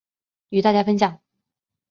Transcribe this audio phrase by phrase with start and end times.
[0.49, 1.21] 与大家分享